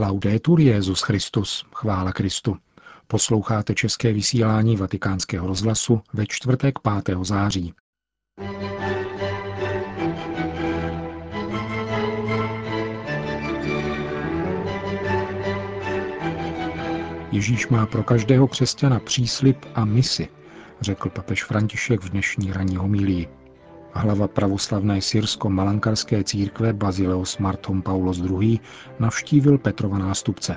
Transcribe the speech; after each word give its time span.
Laudetur 0.00 0.60
Jezus 0.60 1.02
Christus, 1.02 1.64
chvála 1.74 2.12
Kristu. 2.12 2.56
Posloucháte 3.06 3.74
české 3.74 4.12
vysílání 4.12 4.76
Vatikánského 4.76 5.46
rozhlasu 5.46 6.00
ve 6.12 6.26
čtvrtek 6.26 6.78
5. 7.04 7.16
září. 7.22 7.74
Ježíš 17.32 17.68
má 17.68 17.86
pro 17.86 18.02
každého 18.02 18.48
křesťana 18.48 18.98
příslip 18.98 19.66
a 19.74 19.84
misi, 19.84 20.28
řekl 20.80 21.08
papež 21.08 21.44
František 21.44 22.02
v 22.02 22.08
dnešní 22.08 22.52
ranní 22.52 22.76
homílii. 22.76 23.39
Hlava 23.92 24.28
pravoslavné 24.28 25.00
syrsko-malankarské 25.02 26.24
církve 26.24 26.72
Bazileos 26.72 27.38
Marthom 27.38 27.82
Paulos 27.82 28.18
II. 28.18 28.60
navštívil 28.98 29.58
Petrova 29.58 29.98
nástupce. 29.98 30.56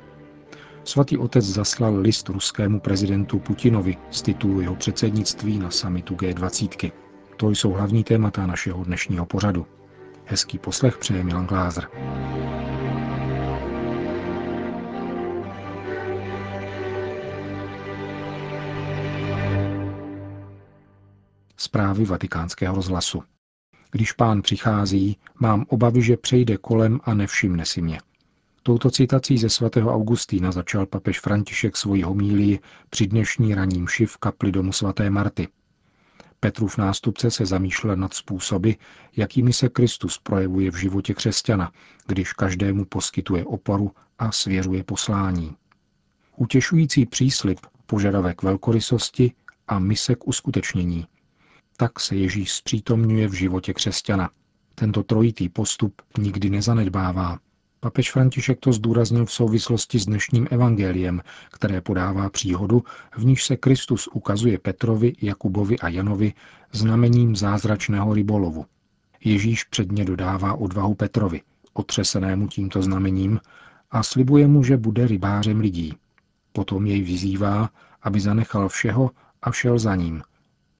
Svatý 0.84 1.18
otec 1.18 1.46
zaslal 1.46 2.00
list 2.00 2.30
ruskému 2.30 2.80
prezidentu 2.80 3.40
Putinovi 3.40 3.98
z 4.12 4.22
titulu 4.22 4.62
jeho 4.62 4.76
předsednictví 4.76 5.60
na 5.60 5.72
samitu 5.72 6.16
G20. 6.16 6.92
To 7.38 7.50
jsou 7.50 7.72
hlavní 7.72 8.04
témata 8.04 8.46
našeho 8.46 8.84
dnešního 8.84 9.26
pořadu. 9.26 9.66
Hezký 10.26 10.58
poslech 10.60 10.98
přeje 10.98 11.24
Milan 11.24 11.48
Glázer. 11.48 11.88
Zprávy 21.74 22.06
vatikánského 22.06 22.76
rozhlasu. 22.76 23.24
Když 23.92 24.12
pán 24.12 24.42
přichází, 24.42 25.18
mám 25.40 25.66
obavy, 25.70 26.02
že 26.02 26.18
přejde 26.18 26.58
kolem 26.58 27.00
a 27.04 27.14
nevšimne 27.14 27.66
si 27.66 27.82
mě. 27.82 28.00
Touto 28.64 28.92
citací 28.92 29.38
ze 29.38 29.50
svatého 29.50 29.94
Augustína 29.94 30.52
začal 30.52 30.86
papež 30.86 31.20
František 31.20 31.78
svoji 31.78 32.02
homílii 32.02 32.60
při 32.90 33.08
dnešní 33.08 33.56
raním 33.56 33.88
šiv 33.88 34.12
v 34.12 34.18
kapli 34.18 34.52
domu 34.52 34.72
svaté 34.72 35.10
Marty. 35.10 35.48
Petrův 36.40 36.78
nástupce 36.78 37.32
se 37.32 37.46
zamýšlel 37.46 37.96
nad 37.96 38.14
způsoby, 38.14 38.72
jakými 39.16 39.54
se 39.54 39.70
Kristus 39.70 40.18
projevuje 40.18 40.72
v 40.72 40.76
životě 40.76 41.14
křesťana, 41.14 41.72
když 42.08 42.34
každému 42.34 42.86
poskytuje 42.86 43.46
oporu 43.46 43.92
a 44.20 44.32
svěřuje 44.32 44.84
poslání. 44.84 45.56
Utěšující 46.36 47.06
příslip, 47.06 47.60
požadavek 47.86 48.44
velkorysosti 48.44 49.32
a 49.68 49.80
mise 49.80 50.16
k 50.16 50.28
uskutečnění– 50.28 51.08
tak 51.84 52.00
se 52.00 52.16
Ježíš 52.16 52.52
zpřítomňuje 52.52 53.28
v 53.28 53.34
životě 53.34 53.74
křesťana. 53.74 54.30
Tento 54.76 55.04
trojitý 55.04 55.50
postup 55.50 56.02
nikdy 56.18 56.50
nezanedbává. 56.50 57.40
Papež 57.80 58.12
František 58.12 58.60
to 58.60 58.74
zdůraznil 58.74 59.26
v 59.26 59.32
souvislosti 59.32 60.00
s 60.00 60.06
dnešním 60.06 60.48
evangeliem, 60.52 61.22
které 61.52 61.82
podává 61.82 62.30
příhodu, 62.30 62.84
v 63.18 63.26
níž 63.26 63.46
se 63.46 63.58
Kristus 63.58 64.10
ukazuje 64.14 64.60
Petrovi, 64.60 65.14
Jakubovi 65.22 65.80
a 65.80 65.90
Janovi 65.90 66.34
znamením 66.72 67.36
zázračného 67.36 68.14
rybolovu. 68.14 68.66
Ježíš 69.24 69.64
předně 69.64 70.06
dodává 70.06 70.54
odvahu 70.54 70.96
Petrovi, 70.96 71.42
otřesenému 71.74 72.48
tímto 72.48 72.82
znamením, 72.82 73.40
a 73.92 74.04
slibuje 74.04 74.48
mu, 74.48 74.64
že 74.64 74.78
bude 74.78 75.08
rybářem 75.08 75.60
lidí. 75.60 75.94
Potom 76.54 76.86
jej 76.86 77.02
vyzývá, 77.02 77.70
aby 78.02 78.20
zanechal 78.20 78.70
všeho 78.70 79.12
a 79.42 79.52
šel 79.52 79.80
za 79.80 79.96
ním– 79.96 80.22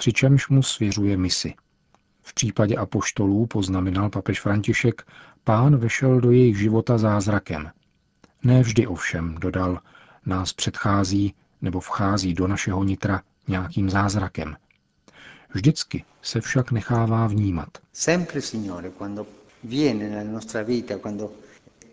přičemž 0.04 0.50
mu 0.50 0.64
svěřuje 0.64 1.18
misi. 1.18 1.54
V 2.22 2.34
případě 2.34 2.76
apoštolů, 2.76 3.46
poznamenal 3.48 4.10
papež 4.10 4.42
František, 4.42 5.08
pán 5.44 5.78
vešel 5.78 6.20
do 6.22 6.32
jejich 6.32 6.58
života 6.58 6.98
zázrakem. 6.98 7.72
Ne 8.44 8.62
vždy 8.62 8.88
ovšem, 8.88 9.36
dodal, 9.40 9.80
nás 10.26 10.54
předchází 10.54 11.34
nebo 11.62 11.80
vchází 11.80 12.34
do 12.34 12.48
našeho 12.48 12.84
nitra 12.84 13.22
nějakým 13.48 13.90
zázrakem. 13.90 14.56
Vždycky 15.54 16.06
se 16.22 16.42
však 16.42 16.72
nechává 16.72 17.28
vnímat. 17.28 17.70
Sempre, 17.94 18.42
Signore, 18.42 18.90
quando 18.90 19.26
viene 19.64 20.10
nella 20.10 20.32
nostra 20.32 20.64
vita, 20.64 20.98
quando 20.98 21.32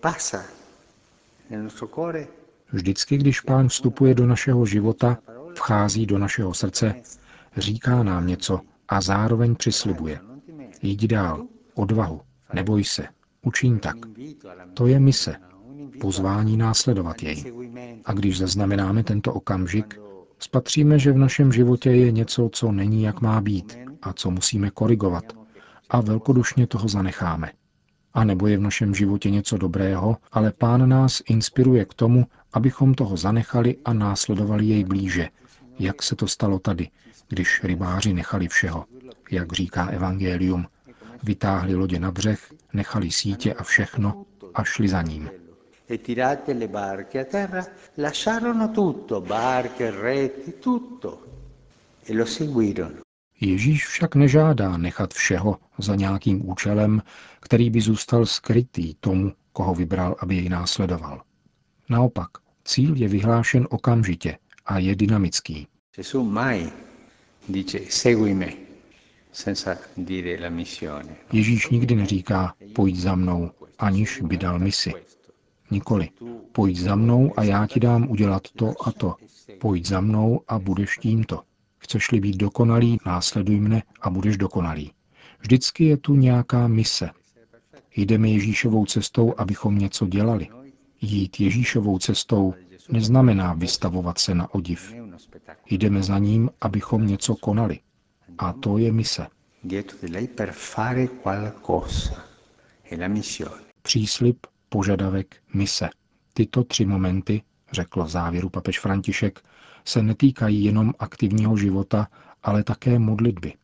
passa 0.00 0.42
nel 1.50 1.62
nostro 1.62 1.88
cuore, 1.88 2.26
Vždycky, 2.72 3.16
když 3.16 3.40
pán 3.40 3.68
vstupuje 3.68 4.14
do 4.14 4.26
našeho 4.26 4.66
života, 4.66 5.18
vchází 5.54 6.06
do 6.06 6.18
našeho 6.18 6.54
srdce, 6.54 6.94
říká 7.56 8.02
nám 8.02 8.26
něco 8.26 8.60
a 8.88 9.00
zároveň 9.00 9.56
přislibuje. 9.56 10.20
Jdi 10.82 11.08
dál, 11.08 11.46
odvahu, 11.74 12.20
neboj 12.54 12.84
se, 12.84 13.06
učiň 13.42 13.78
tak. 13.78 13.96
To 14.74 14.86
je 14.86 15.00
mise, 15.00 15.36
pozvání 16.00 16.56
následovat 16.56 17.22
jej. 17.22 17.52
A 18.04 18.12
když 18.12 18.38
zaznamenáme 18.38 19.04
tento 19.04 19.32
okamžik, 19.32 20.00
spatříme, 20.38 20.98
že 20.98 21.12
v 21.12 21.18
našem 21.18 21.52
životě 21.52 21.90
je 21.90 22.12
něco, 22.12 22.48
co 22.52 22.72
není, 22.72 23.02
jak 23.02 23.20
má 23.20 23.40
být 23.40 23.78
a 24.02 24.12
co 24.12 24.30
musíme 24.30 24.70
korigovat 24.70 25.24
a 25.90 26.00
velkodušně 26.00 26.66
toho 26.66 26.88
zanecháme. 26.88 27.52
A 28.14 28.24
nebo 28.24 28.46
je 28.46 28.58
v 28.58 28.60
našem 28.60 28.94
životě 28.94 29.30
něco 29.30 29.58
dobrého, 29.58 30.16
ale 30.32 30.52
pán 30.52 30.88
nás 30.88 31.22
inspiruje 31.28 31.84
k 31.84 31.94
tomu, 31.94 32.26
abychom 32.52 32.94
toho 32.94 33.16
zanechali 33.16 33.76
a 33.84 33.92
následovali 33.92 34.64
jej 34.66 34.84
blíže, 34.84 35.28
jak 35.80 36.02
se 36.02 36.16
to 36.16 36.26
stalo 36.26 36.58
tady, 36.58 36.90
když 37.28 37.64
rybáři 37.64 38.12
nechali 38.12 38.48
všeho, 38.48 38.84
jak 39.30 39.52
říká 39.52 39.86
Evangelium, 39.86 40.66
vytáhli 41.22 41.74
lodě 41.74 42.00
na 42.00 42.10
břeh, 42.10 42.52
nechali 42.72 43.10
sítě 43.10 43.54
a 43.54 43.62
všechno 43.62 44.26
a 44.54 44.64
šli 44.64 44.88
za 44.88 45.02
ním. 45.02 45.30
E 45.88 45.94
e 45.94 45.98
Ježíš 53.40 53.86
však 53.86 54.14
nežádá 54.14 54.76
nechat 54.76 55.14
všeho 55.14 55.58
za 55.78 55.94
nějakým 55.94 56.50
účelem, 56.50 57.02
který 57.40 57.70
by 57.70 57.80
zůstal 57.80 58.26
skrytý 58.26 58.94
tomu, 58.94 59.32
koho 59.52 59.74
vybral, 59.74 60.16
aby 60.18 60.36
jej 60.36 60.48
následoval. 60.48 61.22
Naopak, 61.88 62.28
cíl 62.64 62.96
je 62.96 63.08
vyhlášen 63.08 63.66
okamžitě 63.70 64.38
a 64.70 64.78
je 64.78 64.96
dynamický. 64.96 65.66
Ježíš 71.32 71.68
nikdy 71.68 71.94
neříká, 71.94 72.54
pojď 72.74 72.96
za 72.96 73.14
mnou, 73.14 73.50
aniž 73.78 74.20
by 74.20 74.36
dal 74.36 74.58
misi. 74.58 74.92
Nikoli. 75.70 76.08
Pojď 76.52 76.76
za 76.76 76.96
mnou 76.96 77.32
a 77.36 77.42
já 77.42 77.66
ti 77.66 77.80
dám 77.80 78.10
udělat 78.10 78.42
to 78.56 78.74
a 78.86 78.92
to. 78.92 79.14
Pojď 79.60 79.86
za 79.86 80.00
mnou 80.00 80.40
a 80.48 80.58
budeš 80.58 80.96
tímto. 80.96 81.42
Chceš-li 81.78 82.20
být 82.20 82.36
dokonalý, 82.36 82.98
následuj 83.06 83.60
mne 83.60 83.82
a 84.00 84.10
budeš 84.10 84.36
dokonalý. 84.36 84.92
Vždycky 85.40 85.84
je 85.84 85.96
tu 85.96 86.14
nějaká 86.14 86.68
mise. 86.68 87.10
Jdeme 87.96 88.28
Ježíšovou 88.28 88.86
cestou, 88.86 89.34
abychom 89.36 89.78
něco 89.78 90.06
dělali. 90.06 90.48
Jít 91.00 91.40
Ježíšovou 91.40 91.98
cestou 91.98 92.54
neznamená 92.92 93.52
vystavovat 93.52 94.18
se 94.18 94.34
na 94.34 94.54
odiv. 94.54 94.94
Jdeme 95.70 96.02
za 96.02 96.18
ním, 96.18 96.50
abychom 96.60 97.06
něco 97.06 97.34
konali. 97.36 97.80
A 98.38 98.52
to 98.52 98.78
je 98.78 98.92
mise. 98.92 99.26
Příslip, 103.82 104.46
požadavek, 104.68 105.36
mise. 105.54 105.88
Tyto 106.34 106.64
tři 106.64 106.86
momenty, 106.86 107.42
řekl 107.72 108.04
v 108.04 108.08
závěru 108.08 108.48
papež 108.50 108.80
František, 108.80 109.40
se 109.84 110.02
netýkají 110.02 110.64
jenom 110.64 110.94
aktivního 110.98 111.56
života, 111.56 112.08
ale 112.42 112.64
také 112.64 112.98
modlitby. 112.98 113.54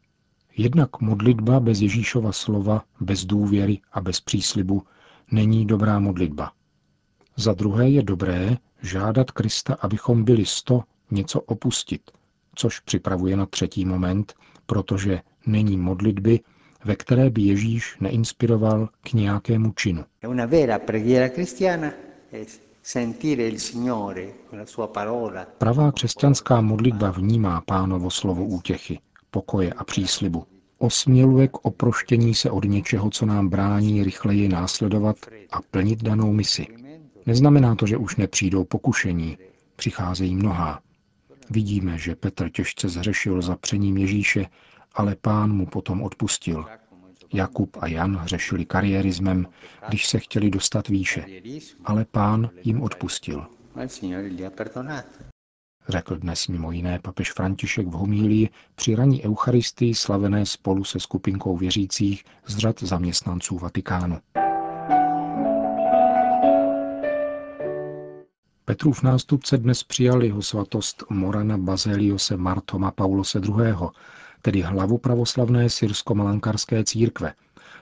Jednak 0.56 1.00
modlitba 1.00 1.60
bez 1.60 1.80
Ježíšova 1.80 2.32
slova, 2.32 2.82
bez 3.00 3.24
důvěry 3.24 3.80
a 3.92 4.00
bez 4.00 4.20
příslibu 4.20 4.82
není 5.30 5.66
dobrá 5.66 5.98
modlitba. 5.98 6.52
Za 7.36 7.52
druhé 7.52 7.88
je 7.90 8.02
dobré 8.02 8.56
žádat 8.82 9.30
Krista, 9.30 9.74
abychom 9.80 10.24
byli 10.24 10.46
sto 10.46 10.82
něco 11.10 11.40
opustit, 11.40 12.10
což 12.54 12.80
připravuje 12.80 13.36
na 13.36 13.46
třetí 13.46 13.84
moment, 13.84 14.34
protože 14.66 15.20
není 15.46 15.76
modlitby, 15.76 16.40
ve 16.84 16.96
které 16.96 17.30
by 17.30 17.42
Ježíš 17.42 17.96
neinspiroval 18.00 18.88
k 19.02 19.12
nějakému 19.12 19.72
činu. 19.72 20.04
Pravá 25.58 25.92
křesťanská 25.92 26.60
modlitba 26.60 27.10
vnímá 27.10 27.60
pánovo 27.66 28.10
slovo 28.10 28.44
útěchy, 28.44 29.00
pokoje 29.30 29.72
a 29.72 29.84
příslibu. 29.84 30.44
Osměluje 30.78 31.48
k 31.48 31.64
oproštění 31.64 32.34
se 32.34 32.50
od 32.50 32.64
něčeho, 32.64 33.10
co 33.10 33.26
nám 33.26 33.48
brání 33.48 34.04
rychleji 34.04 34.48
následovat 34.48 35.16
a 35.50 35.62
plnit 35.62 36.02
danou 36.02 36.32
misi. 36.32 36.66
Neznamená 37.26 37.74
to, 37.74 37.86
že 37.86 37.96
už 37.96 38.16
nepřijdou 38.16 38.64
pokušení. 38.64 39.38
Přicházejí 39.76 40.34
mnohá. 40.34 40.80
Vidíme, 41.50 41.98
že 41.98 42.16
Petr 42.16 42.50
těžce 42.50 42.88
zřešil 42.88 43.42
zapřením 43.42 43.96
Ježíše, 43.96 44.46
ale 44.94 45.16
pán 45.20 45.52
mu 45.52 45.66
potom 45.66 46.02
odpustil. 46.02 46.66
Jakub 47.34 47.76
a 47.80 47.86
Jan 47.86 48.22
řešili 48.24 48.64
kariérismem, 48.64 49.46
když 49.88 50.06
se 50.06 50.18
chtěli 50.18 50.50
dostat 50.50 50.88
výše, 50.88 51.26
ale 51.84 52.04
pán 52.04 52.50
jim 52.64 52.82
odpustil. 52.82 53.46
Řekl 55.88 56.16
dnes 56.16 56.48
mimo 56.48 56.72
jiné 56.72 56.98
papež 56.98 57.32
František 57.32 57.86
v 57.86 57.90
homílii 57.90 58.48
při 58.74 58.94
raní 58.94 59.24
Eucharistii 59.24 59.94
slavené 59.94 60.46
spolu 60.46 60.84
se 60.84 61.00
skupinkou 61.00 61.56
věřících 61.56 62.24
z 62.46 62.58
řad 62.58 62.82
zaměstnanců 62.82 63.58
Vatikánu. 63.58 64.18
Petrův 68.68 69.02
nástupce 69.02 69.58
dnes 69.58 69.84
přijal 69.84 70.22
jeho 70.22 70.42
svatost 70.42 71.04
Morana 71.10 71.58
Bazeliose 71.58 72.36
Martoma 72.36 72.90
Paulose 72.90 73.38
II., 73.38 73.74
tedy 74.42 74.60
hlavu 74.60 74.98
pravoslavné 74.98 75.70
syrsko-malankarské 75.70 76.84
církve, 76.84 77.34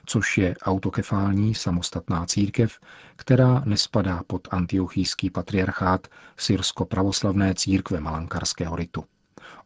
což 0.06 0.38
je 0.38 0.56
autokefální 0.62 1.54
samostatná 1.54 2.26
církev, 2.26 2.78
která 3.16 3.62
nespadá 3.64 4.22
pod 4.26 4.48
antiochijský 4.50 5.31
patriarchát 5.31 6.08
syrsko-pravoslavné 6.36 7.54
církve 7.54 8.00
malankarského 8.00 8.76
ritu. 8.76 9.04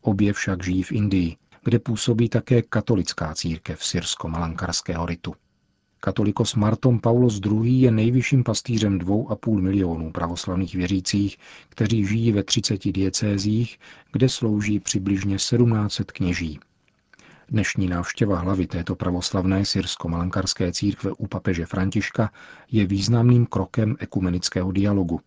Obě 0.01 0.33
však 0.33 0.65
žijí 0.65 0.83
v 0.83 0.93
Indii, 0.93 1.37
kde 1.65 1.79
působí 1.79 2.29
také 2.29 2.63
katolická 2.63 3.35
církev 3.35 3.85
syrsko-malankarského 3.85 5.07
ritu. 5.07 5.35
Katolikos 6.01 6.55
Marton 6.55 6.99
Paulos 7.01 7.41
II. 7.47 7.81
je 7.81 7.91
nejvyšším 7.91 8.45
pastýřem 8.45 8.99
2,5 8.99 9.61
milionů 9.61 10.13
pravoslavných 10.13 10.75
věřících, 10.75 11.37
kteří 11.69 12.07
žijí 12.07 12.33
ve 12.33 12.43
30 12.43 12.93
diecézích, 12.93 13.79
kde 14.13 14.29
slouží 14.29 14.81
přibližně 14.81 15.37
1700 15.37 16.13
kněží. 16.13 16.61
Dnešní 17.49 17.89
návštěva 17.89 18.39
hlavy 18.39 18.67
této 18.67 18.95
pravoslavné 18.97 19.65
syrsko-malankarské 19.65 20.73
církve 20.73 21.13
u 21.13 21.27
papeže 21.27 21.67
Františka 21.67 22.31
je 22.71 22.87
významným 22.87 23.47
krokem 23.47 23.97
ekumenického 23.99 24.73
dialogu. 24.73 25.21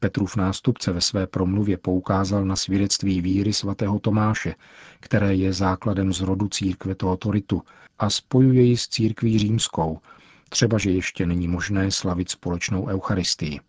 Petrův 0.00 0.36
nástupce 0.36 0.92
ve 0.92 1.00
své 1.00 1.26
promluvě 1.26 1.76
poukázal 1.76 2.44
na 2.44 2.56
svědectví 2.56 3.20
víry 3.20 3.52
svatého 3.52 3.98
Tomáše, 3.98 4.54
které 5.00 5.34
je 5.34 5.52
základem 5.52 6.12
zrodu 6.12 6.48
církve 6.48 6.94
tohoto 6.94 7.30
ritu 7.30 7.62
a 7.98 8.10
spojuje 8.10 8.62
ji 8.62 8.76
s 8.76 8.88
církví 8.88 9.38
římskou, 9.38 9.98
třeba 10.48 10.78
že 10.78 10.90
ještě 10.90 11.26
není 11.26 11.48
možné 11.48 11.90
slavit 11.90 12.30
společnou 12.30 12.86
eucharistii. 12.86 13.60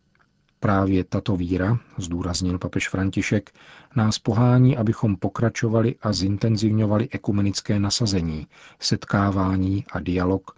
Právě 0.59 1.03
tato 1.03 1.35
víra, 1.35 1.79
zdůraznil 1.97 2.59
papež 2.59 2.89
František, 2.89 3.51
nás 3.95 4.19
pohání, 4.19 4.77
abychom 4.77 5.15
pokračovali 5.15 5.95
a 6.01 6.13
zintenzivňovali 6.13 7.07
ekumenické 7.11 7.79
nasazení, 7.79 8.47
setkávání 8.79 9.85
a 9.91 9.99
dialog, 9.99 10.51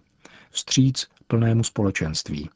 vstříc 0.50 1.08
plnému 1.26 1.64
společenství. 1.64 2.50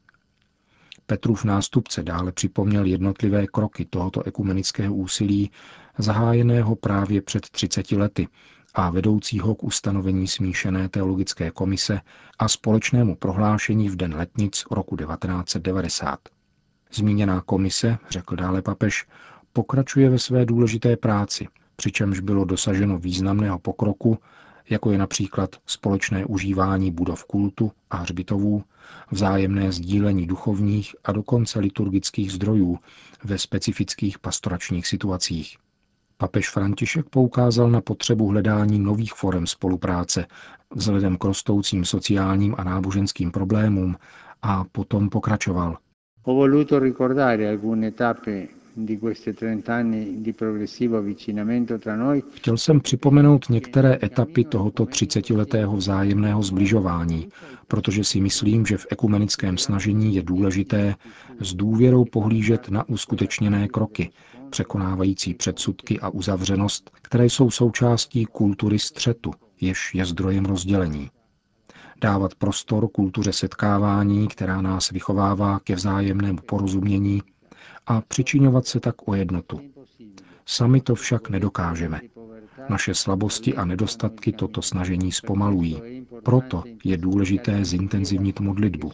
Petrův 1.09 1.43
nástupce 1.43 2.03
dále 2.03 2.31
připomněl 2.31 2.85
jednotlivé 2.85 3.47
kroky 3.47 3.85
tohoto 3.85 4.27
ekumenického 4.27 4.95
úsilí, 4.95 5.51
zahájeného 5.97 6.75
právě 6.75 7.21
před 7.21 7.49
30 7.49 7.91
lety 7.91 8.27
a 8.73 8.89
vedoucího 8.89 9.55
k 9.55 9.63
ustanovení 9.63 10.27
smíšené 10.27 10.89
teologické 10.89 11.51
komise 11.51 12.01
a 12.39 12.47
společnému 12.47 13.15
prohlášení 13.15 13.89
v 13.89 13.95
den 13.95 14.15
letnic 14.15 14.63
roku 14.71 14.97
1990. 14.97 16.19
Zmíněná 16.93 17.41
komise, 17.41 17.97
řekl 18.09 18.35
dále 18.35 18.61
papež, 18.61 19.05
pokračuje 19.53 20.09
ve 20.09 20.19
své 20.19 20.45
důležité 20.45 20.97
práci, 20.97 21.47
přičemž 21.75 22.19
bylo 22.19 22.45
dosaženo 22.45 22.97
významného 22.97 23.59
pokroku, 23.59 24.17
jako 24.69 24.91
je 24.91 24.97
například 24.97 25.55
společné 25.65 26.25
užívání 26.25 26.91
budov 26.91 27.23
kultu 27.23 27.71
a 27.89 27.97
hřbitovů, 27.97 28.63
vzájemné 29.11 29.71
sdílení 29.71 30.27
duchovních 30.27 30.95
a 31.03 31.11
dokonce 31.11 31.59
liturgických 31.59 32.31
zdrojů 32.31 32.79
ve 33.23 33.37
specifických 33.37 34.19
pastoračních 34.19 34.87
situacích. 34.87 35.57
Papež 36.17 36.49
František 36.49 37.09
poukázal 37.09 37.71
na 37.71 37.81
potřebu 37.81 38.27
hledání 38.27 38.79
nových 38.79 39.13
forem 39.13 39.47
spolupráce 39.47 40.25
vzhledem 40.75 41.17
k 41.17 41.23
rostoucím 41.23 41.85
sociálním 41.85 42.55
a 42.57 42.63
náboženským 42.63 43.31
problémům 43.31 43.95
a 44.41 44.63
potom 44.71 45.09
pokračoval– 45.09 45.77
Chtěl 52.33 52.57
jsem 52.57 52.79
připomenout 52.81 53.49
některé 53.49 53.99
etapy 54.03 54.43
tohoto 54.43 54.85
třicetiletého 54.85 55.77
vzájemného 55.77 56.43
zbližování, 56.43 57.29
protože 57.67 58.03
si 58.03 58.21
myslím, 58.21 58.65
že 58.65 58.77
v 58.77 58.87
ekumenickém 58.91 59.57
snažení 59.57 60.15
je 60.15 60.23
důležité 60.23 60.95
s 61.39 61.53
důvěrou 61.53 62.05
pohlížet 62.05 62.69
na 62.69 62.89
uskutečněné 62.89 63.67
kroky, 63.67 64.09
překonávající 64.49 65.33
předsudky 65.33 65.99
a 65.99 66.09
uzavřenost, 66.09 66.91
které 67.01 67.25
jsou 67.25 67.51
součástí 67.51 68.25
kultury 68.25 68.79
střetu, 68.79 69.31
jež 69.61 69.95
je 69.95 70.05
zdrojem 70.05 70.45
rozdělení. 70.45 71.09
Dávat 72.01 72.35
prostor 72.35 72.87
kultuře 72.87 73.33
setkávání, 73.33 74.27
která 74.27 74.61
nás 74.61 74.89
vychovává 74.91 75.59
ke 75.59 75.75
vzájemnému 75.75 76.39
porozumění 76.45 77.21
a 77.89 78.01
přičiňovat 78.01 78.67
se 78.67 78.79
tak 78.79 79.07
o 79.07 79.15
jednotu. 79.15 79.61
Sami 80.45 80.81
to 80.81 80.95
však 80.95 81.29
nedokážeme. 81.29 82.01
Naše 82.69 82.93
slabosti 82.93 83.55
a 83.55 83.65
nedostatky 83.65 84.31
toto 84.31 84.61
snažení 84.61 85.11
zpomalují. 85.11 86.05
Proto 86.23 86.63
je 86.83 86.97
důležité 86.97 87.65
zintenzivnit 87.65 88.39
modlitbu, 88.39 88.91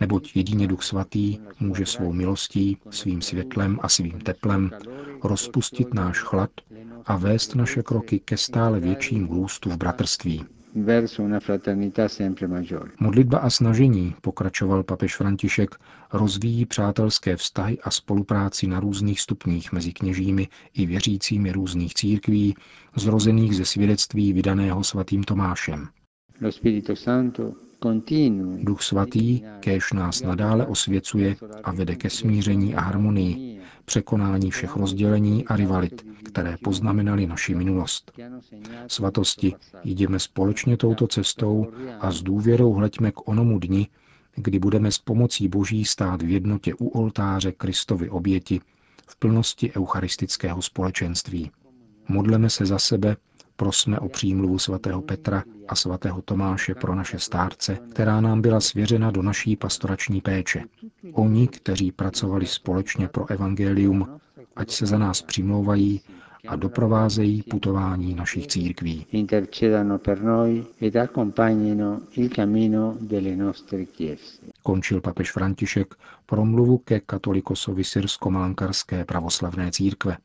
neboť 0.00 0.36
jedině 0.36 0.66
Duch 0.66 0.82
Svatý 0.82 1.38
může 1.60 1.86
svou 1.86 2.12
milostí, 2.12 2.78
svým 2.90 3.22
světlem 3.22 3.78
a 3.82 3.88
svým 3.88 4.20
teplem 4.20 4.70
rozpustit 5.24 5.94
náš 5.94 6.18
chlad 6.18 6.50
a 7.06 7.16
vést 7.16 7.54
naše 7.54 7.82
kroky 7.82 8.18
ke 8.18 8.36
stále 8.36 8.80
větším 8.80 9.28
růstu 9.28 9.70
v 9.70 9.76
bratrství. 9.76 10.44
Modlitba 13.00 13.38
a 13.38 13.50
snažení, 13.50 14.14
pokračoval 14.20 14.82
papež 14.82 15.16
František, 15.16 15.74
rozvíjí 16.12 16.66
přátelské 16.66 17.36
vztahy 17.36 17.78
a 17.82 17.90
spolupráci 17.90 18.66
na 18.66 18.80
různých 18.80 19.20
stupních 19.20 19.72
mezi 19.72 19.92
kněžími 19.92 20.48
i 20.74 20.86
věřícími 20.86 21.52
různých 21.52 21.94
církví, 21.94 22.54
zrozených 22.96 23.56
ze 23.56 23.64
svědectví 23.64 24.32
vydaného 24.32 24.84
svatým 24.84 25.24
Tomášem. 25.24 25.88
Duch 28.62 28.82
svatý, 28.82 29.42
kéž 29.60 29.92
nás 29.92 30.22
nadále 30.22 30.66
osvěcuje 30.66 31.36
a 31.64 31.72
vede 31.72 31.96
ke 31.96 32.10
smíření 32.10 32.74
a 32.74 32.80
harmonii, 32.80 33.60
překonání 33.84 34.50
všech 34.50 34.76
rozdělení 34.76 35.46
a 35.46 35.56
rivalit, 35.56 36.06
které 36.24 36.56
poznamenaly 36.64 37.26
naši 37.26 37.54
minulost. 37.54 38.12
Svatosti, 38.86 39.54
jdeme 39.84 40.18
společně 40.18 40.76
touto 40.76 41.06
cestou 41.06 41.66
a 42.00 42.10
s 42.12 42.22
důvěrou 42.22 42.72
hleďme 42.72 43.12
k 43.12 43.28
onomu 43.28 43.58
dni, 43.58 43.88
kdy 44.36 44.58
budeme 44.58 44.92
s 44.92 44.98
pomocí 44.98 45.48
Boží 45.48 45.84
stát 45.84 46.22
v 46.22 46.30
jednotě 46.30 46.74
u 46.74 46.88
oltáře 46.88 47.52
Kristovy 47.52 48.10
oběti 48.10 48.60
v 49.08 49.16
plnosti 49.18 49.72
eucharistického 49.76 50.62
společenství. 50.62 51.50
Modleme 52.08 52.50
se 52.50 52.66
za 52.66 52.78
sebe, 52.78 53.16
prosme 53.56 53.98
o 53.98 54.08
přímluvu 54.08 54.58
svatého 54.58 55.02
Petra 55.02 55.44
a 55.68 55.74
svatého 55.74 56.22
Tomáše 56.22 56.74
pro 56.74 56.94
naše 56.94 57.18
stárce, 57.18 57.78
která 57.90 58.20
nám 58.20 58.40
byla 58.42 58.60
svěřena 58.60 59.10
do 59.10 59.22
naší 59.22 59.56
pastorační 59.56 60.20
péče. 60.20 60.64
Oni, 61.12 61.48
kteří 61.48 61.92
pracovali 61.92 62.46
společně 62.46 63.08
pro 63.08 63.30
evangelium, 63.30 64.20
ať 64.56 64.70
se 64.70 64.86
za 64.86 64.98
nás 64.98 65.22
přimlouvají 65.22 66.00
a 66.48 66.56
doprovázejí 66.56 67.42
putování 67.42 68.14
našich 68.14 68.46
církví. 68.46 69.06
Končil 74.62 75.00
papež 75.00 75.32
František 75.32 75.94
promluvu 76.26 76.78
ke 76.78 77.00
katolikosovi 77.00 77.84
syrsko-malankarské 77.84 79.04
pravoslavné 79.04 79.70
církve. 79.70 80.16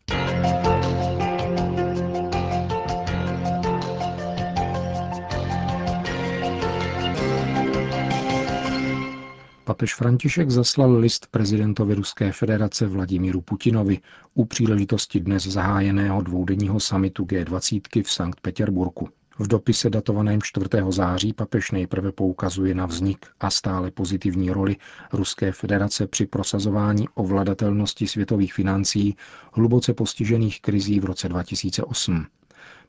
Papež 9.80 9.96
František 9.96 10.50
zaslal 10.52 10.98
list 10.98 11.28
prezidentovi 11.32 11.96
Ruské 11.96 12.32
federace 12.32 12.88
Vladimíru 12.88 13.42
Putinovi 13.42 14.00
u 14.34 14.46
příležitosti 14.46 15.20
dnes 15.20 15.44
zahájeného 15.44 16.22
dvoudenního 16.22 16.80
samitu 16.80 17.24
G20 17.24 18.04
v 18.04 18.12
Sankt 18.12 18.42
Petěrburku. 18.42 19.10
V 19.40 19.48
dopise 19.48 19.90
datovaném 19.90 20.42
4. 20.42 20.66
září 20.90 21.34
papež 21.34 21.72
nejprve 21.72 22.12
poukazuje 22.12 22.76
na 22.76 22.86
vznik 22.86 23.26
a 23.40 23.50
stále 23.50 23.92
pozitivní 23.92 24.52
roli 24.52 24.76
Ruské 25.14 25.52
federace 25.52 26.08
při 26.08 26.26
prosazování 26.26 27.08
ovladatelnosti 27.14 28.08
světových 28.08 28.54
financí 28.54 29.16
hluboce 29.54 29.94
postižených 29.94 30.62
krizí 30.62 31.00
v 31.00 31.06
roce 31.06 31.30
2008. 31.30 32.26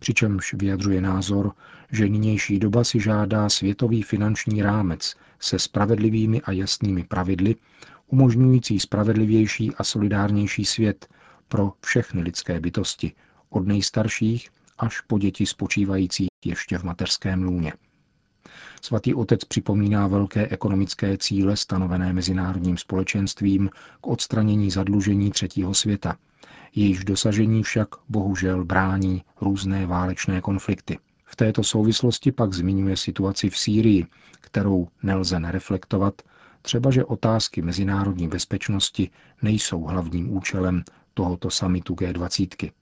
přičemž 0.00 0.54
vyjadřuje 0.54 1.00
názor, 1.00 1.52
že 1.92 2.08
nynější 2.08 2.58
doba 2.58 2.84
si 2.84 3.00
žádá 3.00 3.48
světový 3.48 4.02
finanční 4.02 4.62
rámec 4.62 5.14
se 5.40 5.58
spravedlivými 5.58 6.40
a 6.40 6.52
jasnými 6.52 7.04
pravidly, 7.04 7.56
umožňující 8.06 8.80
spravedlivější 8.80 9.74
a 9.74 9.84
solidárnější 9.84 10.64
svět 10.64 11.08
pro 11.48 11.72
všechny 11.86 12.22
lidské 12.22 12.60
bytosti, 12.60 13.12
od 13.50 13.66
nejstarších 13.66 14.48
až 14.78 15.00
po 15.00 15.18
děti 15.18 15.46
spočívající 15.46 16.26
ještě 16.44 16.78
v 16.78 16.82
mateřském 16.82 17.42
lůně. 17.42 17.72
Svatý 18.82 19.14
otec 19.14 19.44
připomíná 19.44 20.06
velké 20.06 20.48
ekonomické 20.48 21.18
cíle 21.18 21.56
stanovené 21.56 22.12
mezinárodním 22.12 22.76
společenstvím 22.76 23.70
k 24.00 24.06
odstranění 24.06 24.70
zadlužení 24.70 25.30
třetího 25.30 25.74
světa. 25.74 26.16
Jejíž 26.74 27.04
dosažení 27.04 27.62
však 27.62 27.88
bohužel 28.08 28.64
brání 28.64 29.22
různé 29.40 29.86
válečné 29.86 30.40
konflikty. 30.40 30.98
V 31.24 31.36
této 31.36 31.64
souvislosti 31.64 32.32
pak 32.32 32.52
zmiňuje 32.52 32.96
situaci 32.96 33.50
v 33.50 33.58
Sýrii, 33.58 34.06
kterou 34.40 34.88
nelze 35.02 35.40
nereflektovat, 35.40 36.22
třeba 36.62 36.90
že 36.90 37.04
otázky 37.04 37.62
mezinárodní 37.62 38.28
bezpečnosti 38.28 39.10
nejsou 39.42 39.82
hlavním 39.82 40.36
účelem 40.36 40.82
tohoto 41.14 41.50
samitu 41.50 41.94
G20. 41.94 42.72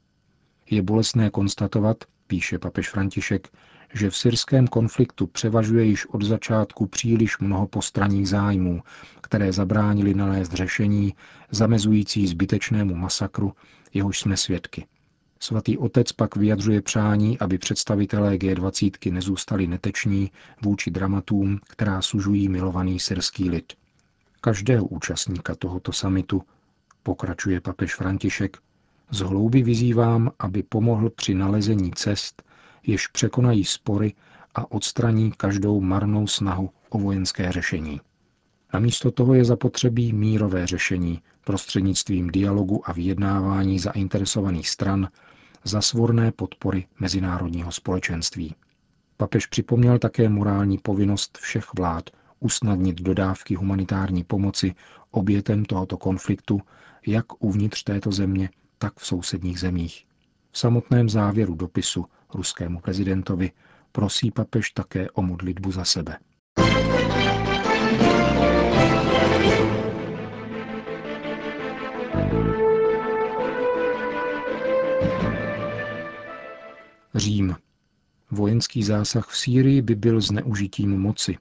Je 0.70 0.82
bolestné 0.82 1.30
konstatovat, 1.30 1.96
píše 2.26 2.58
papež 2.58 2.90
František, 2.90 3.48
že 3.94 4.10
v 4.10 4.16
syrském 4.16 4.66
konfliktu 4.66 5.26
převažuje 5.26 5.84
již 5.84 6.06
od 6.06 6.22
začátku 6.22 6.86
příliš 6.86 7.38
mnoho 7.38 7.66
postranních 7.66 8.28
zájmů, 8.28 8.82
které 9.20 9.52
zabránili 9.52 10.14
nalézt 10.14 10.52
řešení 10.52 11.14
zamezující 11.50 12.26
zbytečnému 12.26 12.94
masakru, 12.94 13.52
jehož 13.94 14.20
jsme 14.20 14.36
svědky. 14.36 14.86
Svatý 15.40 15.78
otec 15.78 16.12
pak 16.12 16.36
vyjadřuje 16.36 16.82
přání, 16.82 17.38
aby 17.38 17.58
představitelé 17.58 18.36
G20 18.36 19.12
nezůstali 19.12 19.66
neteční 19.66 20.30
vůči 20.62 20.90
dramatům, 20.90 21.60
která 21.68 22.02
sužují 22.02 22.48
milovaný 22.48 23.00
syrský 23.00 23.50
lid. 23.50 23.72
Každého 24.40 24.84
účastníka 24.84 25.54
tohoto 25.54 25.92
samitu, 25.92 26.42
pokračuje 27.02 27.60
papež 27.60 27.94
František, 27.94 28.56
z 29.10 29.20
hlouby 29.20 29.62
vyzývám, 29.62 30.30
aby 30.38 30.62
pomohl 30.62 31.10
při 31.10 31.34
nalezení 31.34 31.92
cest, 31.94 32.42
jež 32.86 33.06
překonají 33.06 33.64
spory 33.64 34.14
a 34.54 34.70
odstraní 34.72 35.32
každou 35.32 35.80
marnou 35.80 36.26
snahu 36.26 36.70
o 36.88 36.98
vojenské 36.98 37.52
řešení. 37.52 38.00
Namísto 38.74 39.10
toho 39.10 39.34
je 39.34 39.44
zapotřebí 39.44 40.12
mírové 40.12 40.66
řešení 40.66 41.22
prostřednictvím 41.48 42.30
dialogu 42.30 42.90
a 42.90 42.92
vyjednávání 42.92 43.78
zainteresovaných 43.78 44.68
stran 44.68 45.08
za 45.64 45.80
svorné 45.80 46.32
podpory 46.32 46.86
mezinárodního 47.00 47.72
společenství. 47.72 48.54
Papež 49.16 49.46
připomněl 49.46 49.98
také 49.98 50.28
morální 50.28 50.78
povinnost 50.78 51.38
všech 51.38 51.64
vlád 51.78 52.10
usnadnit 52.40 53.00
dodávky 53.00 53.54
humanitární 53.54 54.24
pomoci 54.24 54.74
obětem 55.10 55.64
tohoto 55.64 55.96
konfliktu 55.96 56.60
jak 57.06 57.44
uvnitř 57.44 57.82
této 57.82 58.12
země, 58.12 58.50
tak 58.78 58.92
v 58.96 59.06
sousedních 59.06 59.60
zemích. 59.60 60.06
V 60.52 60.58
samotném 60.58 61.08
závěru 61.08 61.54
dopisu 61.54 62.04
ruskému 62.34 62.80
prezidentovi 62.80 63.50
prosí 63.92 64.30
papež 64.30 64.70
také 64.70 65.10
o 65.10 65.22
modlitbu 65.22 65.72
za 65.72 65.84
sebe. 65.84 66.18
Řím. 77.18 77.56
Vojenský 78.30 78.82
zásah 78.82 79.28
v 79.28 79.36
Sýrii 79.36 79.82
by 79.82 79.94
byl 79.94 80.20
zneužitím 80.20 80.98
moci, 80.98 81.36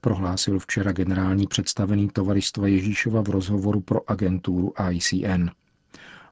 prohlásil 0.00 0.58
včera 0.58 0.92
generální 0.92 1.46
představený 1.46 2.08
tovaristva 2.08 2.66
Ježíšova 2.66 3.22
v 3.22 3.28
rozhovoru 3.28 3.80
pro 3.80 4.10
agenturu 4.10 4.72
ICN. 4.90 5.48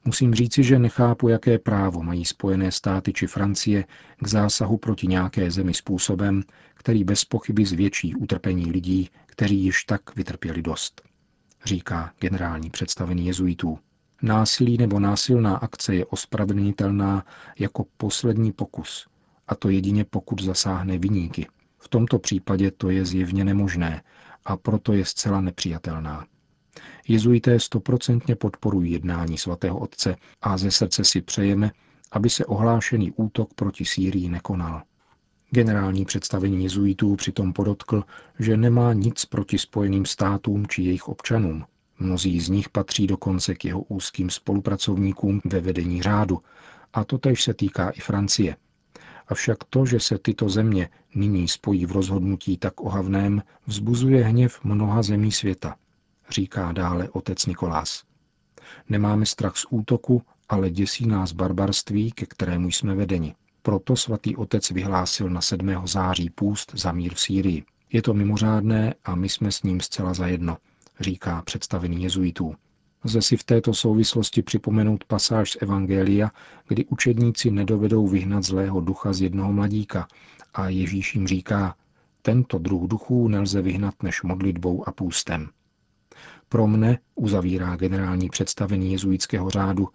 Musím 0.05 0.35
říci, 0.35 0.63
že 0.63 0.79
nechápu, 0.79 1.29
jaké 1.29 1.59
právo 1.59 2.03
mají 2.03 2.25
Spojené 2.25 2.73
státy 2.73 3.13
či 3.13 3.27
Francie 3.27 3.85
k 4.21 4.27
zásahu 4.29 4.77
proti 4.77 5.07
nějaké 5.07 5.51
zemi 5.51 5.75
způsobem, 5.75 6.43
který 6.75 7.05
bez 7.05 7.25
pochyby 7.25 7.65
zvětší 7.67 8.15
utrpení 8.15 8.73
lidí, 8.73 9.11
kteří 9.27 9.65
již 9.65 9.85
tak 9.85 10.17
vytrpěli 10.17 10.63
dost. 10.63 11.03
Říká 11.65 12.13
generální 12.21 12.71
představený 12.71 13.27
jezuitů. 13.27 13.79
Násilí 14.23 14.79
nebo 14.79 15.01
násilná 15.01 15.57
akce 15.57 15.95
je 15.95 16.07
ospravedlnitelná 16.07 17.25
jako 17.59 17.85
poslední 17.97 18.53
pokus, 18.53 19.07
a 19.49 19.55
to 19.55 19.69
jedině 19.69 20.05
pokud 20.05 20.43
zasáhne 20.43 20.99
viníky. 20.99 21.47
V 21.79 21.89
tomto 21.89 22.19
případě 22.19 22.71
to 22.71 22.91
je 22.91 23.05
zjevně 23.05 23.45
nemožné 23.45 24.03
a 24.45 24.57
proto 24.57 24.93
je 24.93 25.05
zcela 25.05 25.41
nepřijatelná. 25.41 26.27
Jezuité 27.09 27.61
stoprocentně 27.61 28.37
podporují 28.37 28.93
jednání 28.93 29.39
svatého 29.39 29.79
otce 29.79 30.17
a 30.43 30.57
ze 30.59 30.71
srdce 30.71 31.05
si 31.05 31.23
přejeme, 31.23 31.71
aby 32.13 32.31
se 32.31 32.45
ohlášený 32.45 33.13
útok 33.13 33.55
proti 33.55 33.85
Sýrii 33.85 34.29
nekonal. 34.29 34.83
Generální 35.51 36.05
představení 36.05 36.63
jezuitů 36.63 37.17
přitom 37.17 37.53
podotkl, 37.53 38.05
že 38.39 38.57
nemá 38.57 38.93
nic 38.93 39.25
proti 39.25 39.59
Spojeným 39.59 40.07
státům 40.07 40.67
či 40.67 40.83
jejich 40.83 41.09
občanům. 41.09 41.65
Mnozí 42.01 42.41
z 42.41 42.49
nich 42.49 42.69
patří 42.69 43.07
dokonce 43.07 43.55
k 43.55 43.65
jeho 43.65 43.81
úzkým 43.83 44.31
spolupracovníkům 44.31 45.41
ve 45.45 45.61
vedení 45.61 46.03
řádu, 46.03 46.39
a 46.93 47.05
to 47.05 47.19
tež 47.19 47.43
se 47.43 47.55
týká 47.55 47.91
i 47.91 48.01
Francie. 48.01 48.57
Avšak 49.29 49.65
to, 49.65 49.87
že 49.87 50.01
se 50.01 50.19
tyto 50.19 50.49
země 50.49 50.89
nyní 51.15 51.49
spojí 51.49 51.87
v 51.87 51.93
rozhodnutí 51.93 52.57
tak 52.57 52.81
ohavném, 52.81 53.43
vzbuzuje 53.67 54.25
hněv 54.25 54.65
mnoha 54.65 55.03
zemí 55.03 55.33
světa– 55.33 55.77
říká 56.31 56.73
dále 56.73 57.09
otec 57.09 57.47
Nikolás. 57.47 58.05
Nemáme 58.89 59.27
strach 59.27 59.57
z 59.57 59.67
útoku, 59.71 60.23
ale 60.49 60.71
děsí 60.71 61.07
nás 61.07 61.33
barbarství, 61.33 62.13
ke 62.13 62.27
kterému 62.27 62.71
jsme 62.71 62.95
vedeni. 62.95 63.35
Proto 63.63 63.97
svatý 63.97 64.37
otec 64.37 64.71
vyhlásil 64.71 65.31
na 65.31 65.41
7. 65.41 65.87
září 65.87 66.31
půst 66.31 66.73
za 66.75 66.93
mír 66.93 67.15
v 67.15 67.21
Sýrii. 67.21 67.65
Je 67.93 68.03
to 68.03 68.15
mimořádné 68.15 68.95
a 69.05 69.15
my 69.15 69.29
jsme 69.29 69.53
s 69.53 69.63
ním 69.63 69.81
zcela 69.81 70.15
zajedno, 70.15 70.57
říká 71.01 71.43
představený 71.43 72.03
jezuitů. 72.03 72.55
Lze 73.05 73.23
si 73.23 73.37
v 73.37 73.45
této 73.45 73.75
souvislosti 73.75 74.43
připomenout 74.43 75.05
pasáž 75.05 75.51
z 75.51 75.57
Evangelia, 75.61 76.31
kdy 76.69 76.85
učedníci 76.85 77.51
nedovedou 77.51 78.09
vyhnat 78.09 78.45
zlého 78.45 78.81
ducha 78.81 79.13
z 79.13 79.21
jednoho 79.21 79.53
mladíka 79.53 80.09
a 80.55 80.69
Ježíš 80.69 81.15
jim 81.15 81.27
říká, 81.27 81.75
tento 82.23 82.59
druh 82.59 82.83
duchů 82.89 83.29
nelze 83.29 83.63
vyhnat 83.63 84.03
než 84.03 84.23
modlitbou 84.23 84.89
a 84.89 84.93
půstem. 84.93 85.49
Pro 86.49 86.67
mne, 86.67 86.99
uzavírá 87.15 87.77
generální 87.77 88.29
představený 88.29 88.93
jezuitského 88.93 89.51
řádu, 89.51 89.89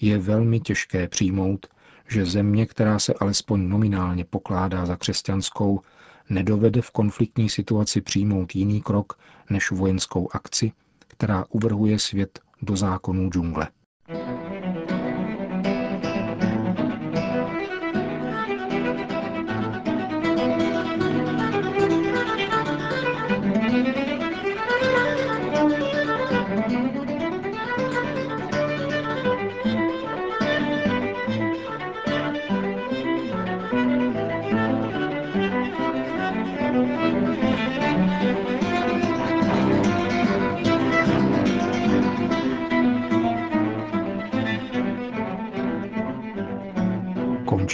je 0.00 0.18
velmi 0.18 0.60
těžké 0.60 1.08
přijmout, 1.08 1.66
že 2.08 2.26
země, 2.26 2.66
která 2.66 2.98
se 2.98 3.14
alespoň 3.14 3.68
nominálně 3.68 4.24
pokládá 4.24 4.86
za 4.86 4.96
křesťanskou, 4.96 5.80
nedovede 6.30 6.82
v 6.82 6.90
konfliktní 6.90 7.48
situaci 7.48 8.00
přijmout 8.00 8.54
jiný 8.54 8.82
krok 8.82 9.18
než 9.50 9.70
vojenskou 9.70 10.28
akci, 10.32 10.72
která 10.98 11.44
uvrhuje 11.50 11.98
svět 11.98 12.38
do 12.62 12.76
zákonů 12.76 13.30
džungle. 13.30 13.68